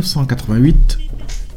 [0.09, 0.99] 1988,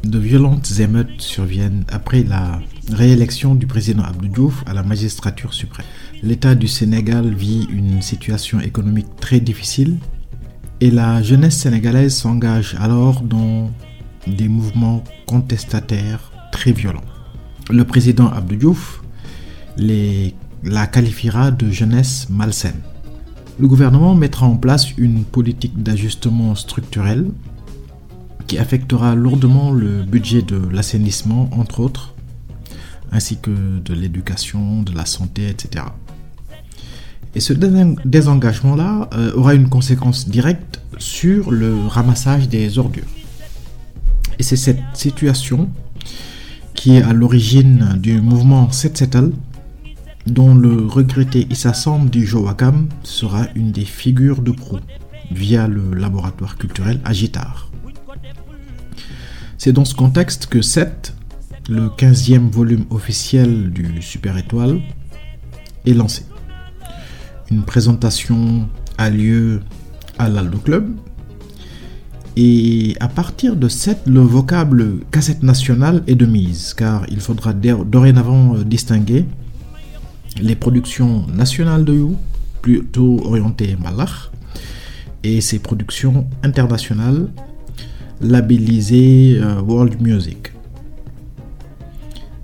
[0.04, 2.60] de violentes émeutes surviennent après la
[2.91, 5.86] réélection du président Abdou Diouf à la magistrature suprême.
[6.22, 10.00] L'État du Sénégal vit une situation économique très difficile
[10.82, 13.72] et la jeunesse sénégalaise s'engage alors dans
[14.27, 17.05] des mouvements contestataires très violents.
[17.70, 19.02] Le président Abdou Diouf
[19.77, 22.82] la qualifiera de jeunesse malsaine.
[23.60, 27.27] Le gouvernement mettra en place une politique d'ajustement structurel
[28.58, 32.13] affectera lourdement le budget de l'assainissement, entre autres,
[33.12, 35.85] ainsi que de l'éducation, de la santé, etc.
[37.34, 43.08] Et ce désengagement-là euh, aura une conséquence directe sur le ramassage des ordures.
[44.38, 45.70] Et c'est cette situation
[46.74, 49.32] qui est à l'origine du mouvement Setsetal,
[50.26, 54.80] dont le regretté Issa Samb du Joakam sera une des figures de proue
[55.32, 57.71] via le laboratoire culturel Agitar.
[59.63, 61.13] C'est dans ce contexte que 7,
[61.70, 64.81] le 15e volume officiel du Super Étoile,
[65.85, 66.25] est lancé.
[67.51, 69.62] Une présentation a lieu
[70.18, 70.90] à l'Aldo Club.
[72.35, 77.53] Et à partir de 7, le vocable cassette nationale est de mise, car il faudra
[77.53, 79.28] dorénavant euh, distinguer
[80.41, 82.18] les productions nationales de You,
[82.63, 84.31] plutôt orientées Malach,
[85.23, 87.28] et ses productions internationales
[88.22, 90.52] labellisé euh, World Music.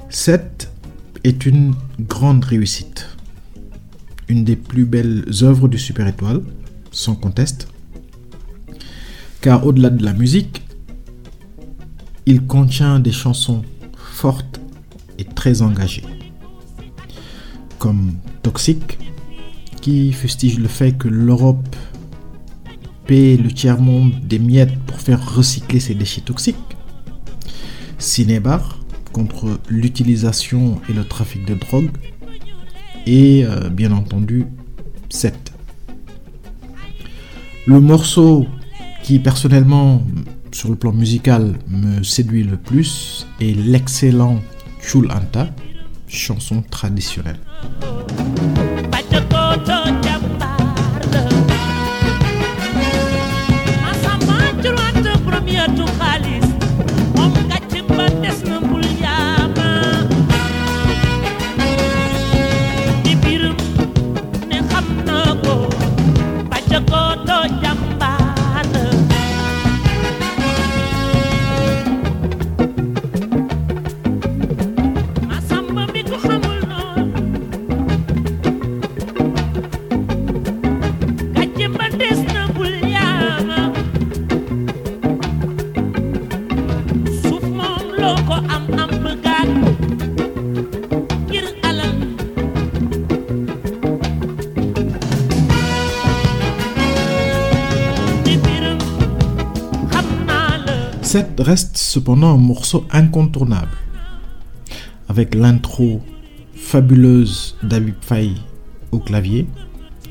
[0.09, 0.71] 7
[1.23, 3.07] est une grande réussite,
[4.27, 6.41] une des plus belles œuvres du Super Étoile,
[6.91, 7.67] sans conteste,
[9.41, 10.63] car au-delà de la musique,
[12.25, 13.63] il contient des chansons
[13.97, 14.59] fortes
[15.19, 16.05] et très engagées,
[17.77, 18.97] comme Toxic,
[19.81, 21.75] qui fustige le fait que l'Europe
[23.09, 26.55] le tiers-monde des miettes pour faire recycler ses déchets toxiques.
[27.97, 28.79] Cinébar
[29.13, 31.89] contre l'utilisation et le trafic de drogue.
[33.05, 34.45] Et euh, bien entendu,
[35.09, 35.53] 7.
[37.65, 38.45] Le morceau
[39.03, 40.03] qui personnellement,
[40.51, 44.41] sur le plan musical, me séduit le plus est l'excellent
[44.81, 45.49] Chul Anta,
[46.07, 47.39] chanson traditionnelle.
[101.39, 103.77] Reste cependant un morceau incontournable.
[105.09, 106.01] Avec l'intro
[106.55, 108.35] fabuleuse d'Abib Faye
[108.91, 109.47] au clavier,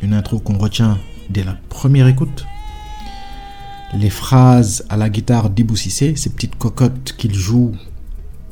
[0.03, 0.99] une intro qu'on retient
[1.31, 2.47] dès la première écoute.
[3.95, 7.73] Les phrases à la guitare d'Ibou ces petites cocottes qu'il joue,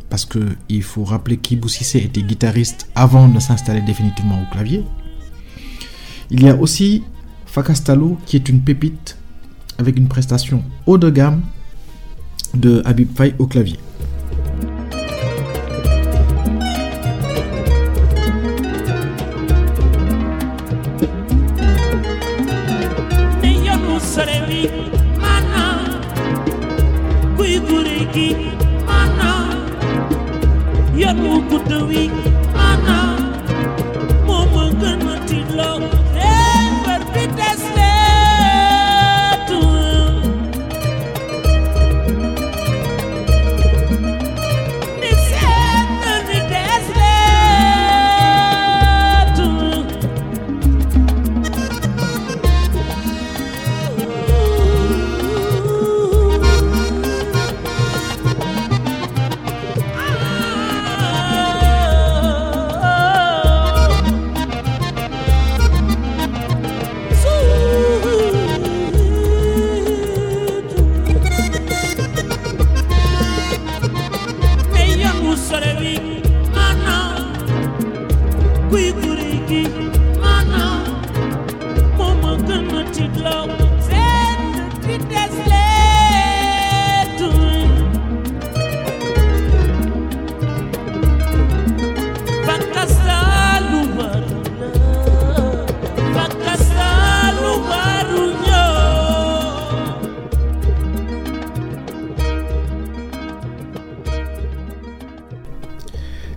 [0.09, 4.85] parce qu'il faut rappeler qu'Ibou était guitariste avant de s'installer définitivement au clavier.
[6.31, 7.03] Il y a aussi
[7.47, 9.19] Fakastalo qui est une pépite
[9.79, 11.43] avec une prestation haut de gamme
[12.57, 13.79] de Habib Faye au clavier.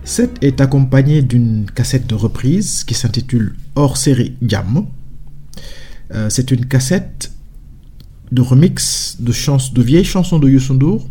[0.08, 4.86] Cassette est accompagnée d'une cassette de reprise qui s'intitule Hors série Jam.
[6.14, 7.30] Euh, c'est une cassette
[8.32, 11.06] de remix de, vieilles chansons de Youssou N'Dour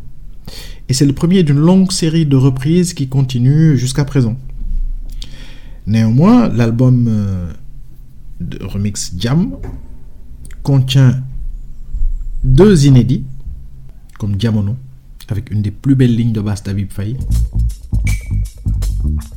[0.90, 4.36] et c'est le premier d'une longue série de reprises qui continue jusqu'à présent.
[5.86, 7.54] Néanmoins, l'album euh,
[8.42, 9.58] de remix Jam
[10.64, 11.22] contient
[12.44, 13.26] deux inédits,
[14.18, 14.76] comme Diamono,
[15.28, 17.16] avec une des plus belles lignes de basse d'Abib Faye.
[19.04, 19.37] Thank you.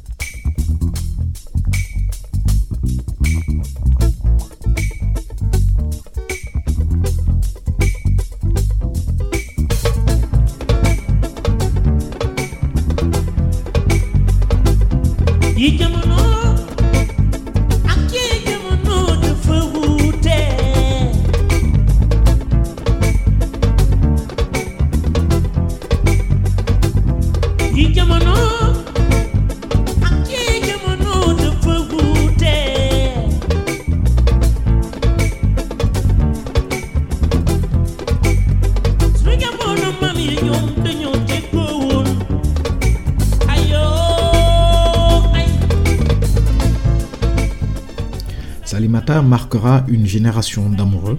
[49.09, 51.19] Marquera une génération d'amoureux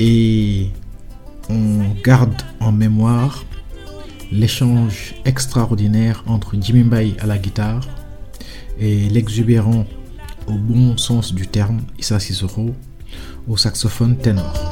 [0.00, 0.68] et
[1.50, 3.44] on garde en mémoire
[4.30, 7.86] l'échange extraordinaire entre Jimmy Mbaye à la guitare
[8.78, 9.84] et l'exubérant
[10.46, 12.74] au bon sens du terme Issa Sissoko
[13.48, 14.71] au saxophone ténor.